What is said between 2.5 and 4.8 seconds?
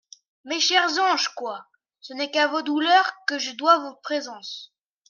douleurs que je dois votre présence.